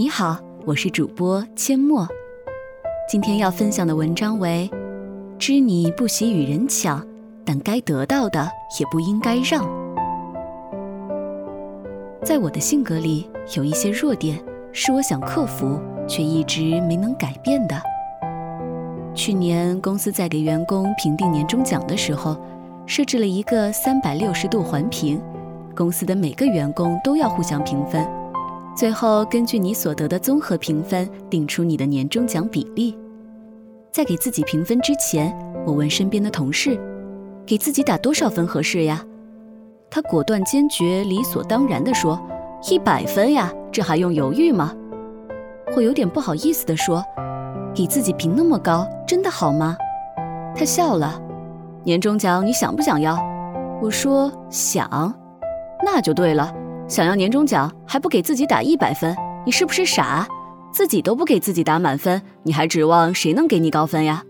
[0.00, 2.08] 你好，我是主播阡陌。
[3.06, 4.66] 今天要分享的文章为：
[5.38, 7.06] 知你不喜与人抢，
[7.44, 8.50] 但该得到的
[8.80, 9.62] 也不应该让。
[12.24, 15.78] 在我的性格里，有一些弱点是我想克服，
[16.08, 17.76] 却一直没能改变的。
[19.14, 22.38] 去年公司在给员工评定年终奖的时候，
[22.86, 25.20] 设置了一个三百六十度环评，
[25.76, 28.02] 公司的每个员工都要互相评分。
[28.76, 32.96] 最后根据你所得的综合评分定出你的年终奖比例。
[33.92, 36.78] 在给自己评分之前，我问身边的同事
[37.44, 39.04] ：“给自己打多少分合适呀？”
[39.90, 42.20] 他果断坚决、理所当然地说
[42.70, 44.72] ：“一百分呀，这还用犹豫吗？”
[45.76, 47.04] 我有点不好意思地说
[47.74, 49.76] ：“给自己评那么高，真的好吗？”
[50.54, 51.20] 他笑了
[51.82, 53.18] ：“年终奖你想不想要？”
[53.82, 55.12] 我说：“想。”
[55.84, 56.52] 那就对了。
[56.90, 59.14] 想要年终奖还不给自己打一百分，
[59.46, 60.26] 你是不是傻？
[60.72, 64.24] 自己都不给自己打满分，你还指望谁能给你高分呀？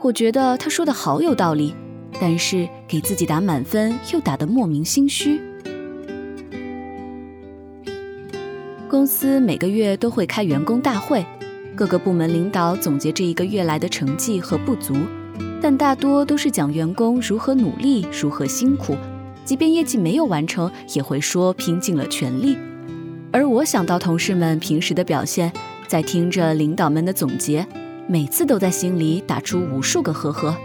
[0.00, 1.74] 我觉得他说的好有道理，
[2.18, 5.38] 但是给自己打满分又打得莫名心虚。
[8.88, 11.22] 公司每个月都会开员工大会，
[11.76, 14.94] 各个部门领导总结这一个月来的成绩和不足，
[15.60, 18.96] 但大多都是讲员工如何努力，如何辛苦。
[19.44, 22.56] 即便业绩没有完成，也会说拼尽了全力。
[23.30, 25.52] 而我想到同事们平时的表现，
[25.86, 27.66] 在听着领导们的总结，
[28.06, 30.56] 每次都在心里打出无数个呵呵。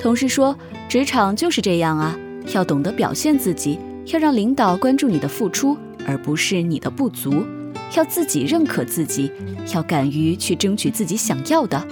[0.00, 0.56] 同事说，
[0.88, 2.16] 职场就是这样啊，
[2.54, 5.76] 要懂得表现自己，要让领导关注你的付出，
[6.06, 7.42] 而不是你的不足，
[7.96, 9.32] 要自己认可自己，
[9.74, 11.84] 要敢于去争取自己想要的。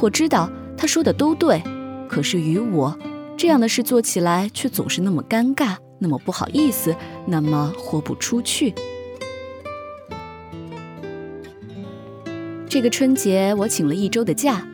[0.00, 1.60] 我知道他说的都对，
[2.08, 2.96] 可是于我。
[3.38, 6.94] 这样的事做起来却总是那么尴尬，那么不好意思，
[7.24, 8.74] 那么豁不出去。
[12.68, 14.66] 这个春节我请了一周的假，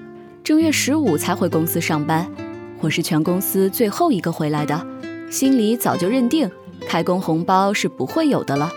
[0.43, 2.27] 正月十五才回公司上班。
[2.81, 4.87] 我是全公司最后一个回来的，
[5.31, 6.50] 心里早就认定
[6.88, 8.72] 开工红包是不会有的了。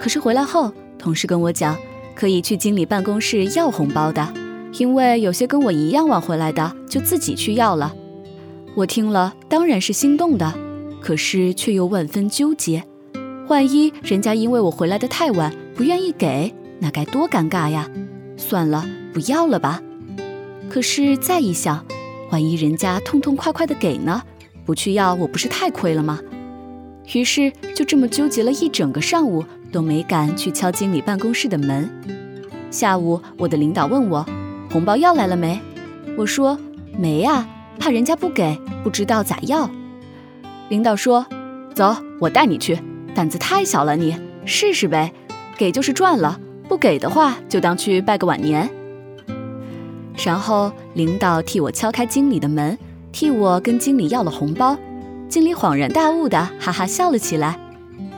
[0.00, 1.76] 可是回来后，同事跟我讲，
[2.16, 4.34] 可以去经理办公室要红包的，
[4.80, 7.94] 因为有些跟我一样晚回来的，就自己去要了。
[8.76, 10.52] 我听了当然是心动的，
[11.00, 12.84] 可是却又万分纠结。
[13.48, 17.88] 万一人家因为我回来的太晚不愿意给，那该多尴尬呀！
[18.36, 18.84] 算了，
[19.14, 19.80] 不要了吧。
[20.68, 21.86] 可是再一想，
[22.30, 24.22] 万一人家痛痛快快的给呢？
[24.66, 26.20] 不去要我不是太亏了吗？
[27.14, 29.42] 于是就这么纠结了一整个上午，
[29.72, 31.88] 都没敢去敲经理办公室的门。
[32.70, 34.26] 下午我的领导问我，
[34.70, 35.58] 红包要来了没？
[36.18, 36.58] 我说
[36.98, 37.48] 没呀。
[37.78, 39.70] 怕人家不给，不知道咋要。
[40.68, 41.26] 领导说
[41.74, 42.78] ：“走，我带你去。
[43.14, 45.12] 胆子太小了，你试试呗。
[45.56, 46.38] 给就是赚了，
[46.68, 48.68] 不给的话就当去拜个晚年。”
[50.24, 52.76] 然后领导替我敲开经理的门，
[53.12, 54.76] 替我跟经理要了红包。
[55.28, 57.58] 经理恍然大悟的哈哈笑了起来。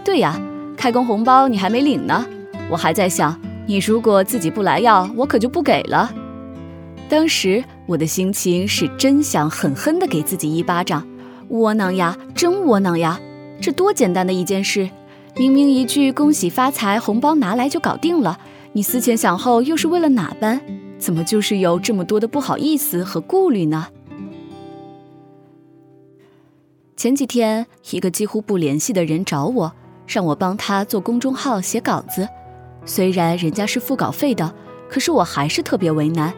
[0.04, 0.40] 对呀，
[0.76, 2.24] 开工红包你还没领呢。
[2.70, 6.12] 我还在想，你如果自己不来要，我可就不给了。
[7.08, 11.06] 当时我的心情是真想狠狠地给自己一巴掌，
[11.48, 13.18] 窝囊呀，真窝囊呀！
[13.60, 14.90] 这多简单的一件事，
[15.34, 18.38] 明明一句恭喜发财，红包拿来就搞定了，
[18.72, 20.60] 你思前想后又是为了哪般？
[20.98, 23.86] 怎么就是有这么多的不好意思和顾虑呢？
[26.94, 29.72] 前几天，一个几乎不联系的人找我，
[30.06, 32.28] 让我帮他做公众号写稿子，
[32.84, 34.54] 虽然人家是付稿费的，
[34.90, 36.34] 可是我还是特别为难。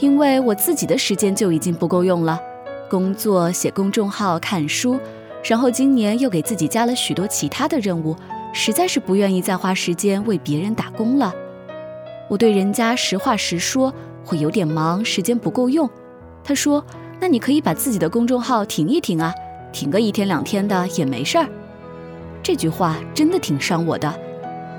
[0.00, 2.40] 因为我自己的时间就已经不够用了，
[2.88, 4.98] 工作、写公众号、看书，
[5.44, 8.16] 然后今年又给自己加了许多其他的任务，
[8.52, 11.32] 实在是不愿意再花时间为别人打工了。
[12.28, 13.92] 我对人家实话实说，
[14.24, 15.88] 会有点忙，时间不够用。
[16.42, 16.82] 他说
[17.20, 19.34] ：“那你可以把自己的公众号停一停啊，
[19.70, 21.46] 停个一天两天的也没事儿。”
[22.42, 24.10] 这句话真的挺伤我的。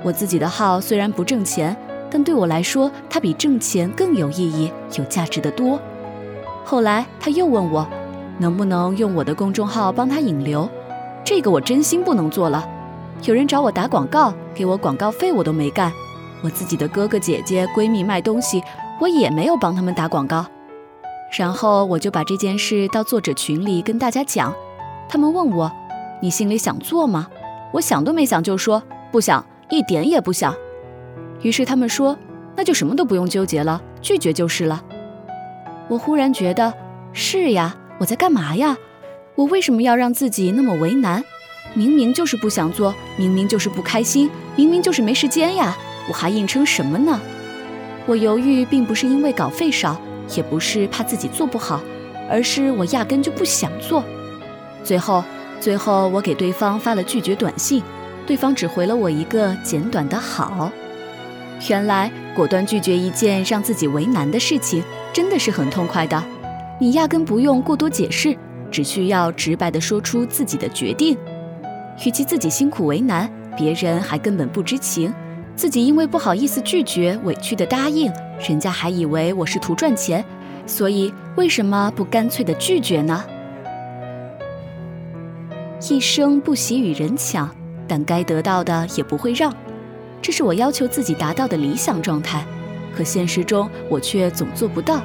[0.02, 1.76] 我自己的号虽然不挣钱。
[2.12, 5.80] 但对我来说，它比挣钱更有意义、有价值的多。
[6.62, 7.88] 后来他又问我，
[8.36, 10.68] 能不能用我的公众号帮他引流？
[11.24, 12.68] 这个我真心不能做了。
[13.24, 15.90] 有人找我打广告，给我广告费我都没干。
[16.42, 18.62] 我自己的哥哥姐姐、闺蜜卖东西，
[19.00, 20.44] 我也没有帮他们打广告。
[21.38, 24.52] 然后我就把这件事到作者群里跟大家讲。
[25.08, 25.72] 他们问我，
[26.20, 27.28] 你心里想做吗？
[27.72, 30.54] 我想都没想就说不想，一点也不想。
[31.42, 32.16] 于是他们说
[32.56, 34.82] ：“那就什么都不用纠结了，拒绝就是了。”
[35.88, 36.72] 我忽然觉得，
[37.12, 38.76] 是呀，我在干嘛呀？
[39.34, 41.22] 我为什么要让自己那么为难？
[41.74, 45.76] 明明就是不想做，明明就是不开心，明明就是没时间呀，
[46.08, 47.20] 我还硬撑什么呢？
[48.06, 50.00] 我犹豫并不是因为稿费少，
[50.36, 51.80] 也不是怕自己做不好，
[52.28, 54.04] 而是我压根就不想做。
[54.84, 55.24] 最后，
[55.60, 57.82] 最后我给对方发了拒绝短信，
[58.26, 60.70] 对方只回了我一个简短的好。
[61.68, 64.82] 原来果断拒绝一件让自己为难的事情，
[65.12, 66.22] 真的是很痛快的。
[66.80, 68.36] 你压根不用过多解释，
[68.70, 71.16] 只需要直白的说出自己的决定。
[72.04, 75.12] 与其自己辛苦为难，别人还根本不知情。
[75.54, 78.10] 自己因为不好意思拒绝，委屈的答应，
[78.48, 80.24] 人家还以为我是图赚钱，
[80.66, 83.22] 所以为什么不干脆的拒绝呢？
[85.90, 87.48] 一生不喜与人抢，
[87.86, 89.52] 但该得到的也不会让，
[90.22, 92.46] 这是我要求自己达到的理想状态。
[92.94, 95.02] 可现实中我却总做不到，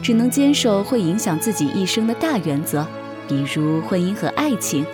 [0.00, 2.86] 只能坚守会影响自己一生的大原则，
[3.26, 4.86] 比如婚姻和爱情。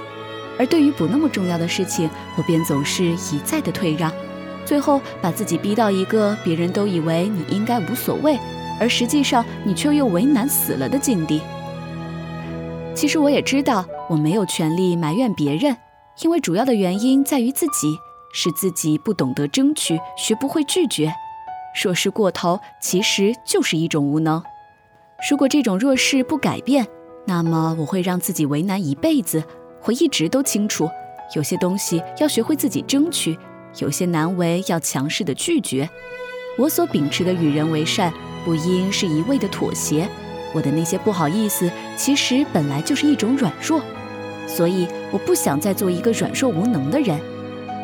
[0.58, 4.10] 而对于不那么重要的事情，我便总是一再的退让。
[4.64, 8.38] 最后把自己逼到一个别人都以为你应该无所谓，
[8.80, 11.40] 而实际上你却又为难死了的境地。
[12.94, 15.76] 其实我也知道我没有权利埋怨别人，
[16.22, 17.98] 因为主要的原因在于自己，
[18.38, 21.10] 是自己不懂得争取，学不会拒绝。
[21.82, 24.42] 弱势过头其实就是一种无能。
[25.30, 26.86] 如果这种弱势不改变，
[27.26, 29.42] 那么我会让自己为难一辈子。
[29.84, 30.86] 我一直都清楚，
[31.34, 33.38] 有些东西要学会自己争取。
[33.78, 35.88] 有些难为要强势的拒绝，
[36.58, 38.12] 我所秉持的与人为善，
[38.44, 40.06] 不应是一味的妥协。
[40.54, 43.80] 我的那些不好意思，其实本来就是一种软弱，
[44.46, 47.18] 所以我不想再做一个软弱无能的人。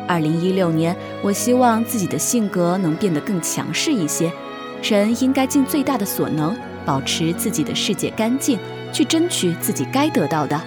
[0.07, 4.31] 二零一六年，我希望自己的性格能变得更强势一些。
[4.81, 6.55] 人应该尽最大的所能，
[6.85, 8.59] 保持自己的世界干净，
[8.91, 10.59] 去争取自己该得到的。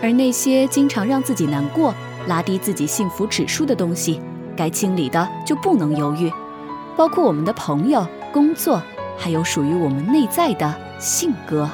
[0.00, 1.94] 而那些经常让自己难过、
[2.26, 4.20] 拉低自己幸福指数的东西，
[4.56, 6.32] 该清理的就不能犹豫，
[6.96, 8.82] 包括我们的朋友、工作，
[9.16, 11.68] 还有属于我们内在的性格。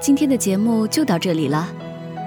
[0.00, 1.68] 今天的节目就到这里了，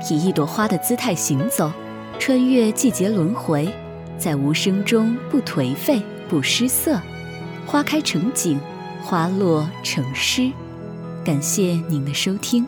[0.09, 1.71] 以一朵花的姿态行走，
[2.19, 3.73] 穿越季节轮回，
[4.17, 6.99] 在无声中不颓废、不失色，
[7.65, 8.59] 花开成景，
[9.03, 10.51] 花落成诗。
[11.23, 12.65] 感谢您的收听。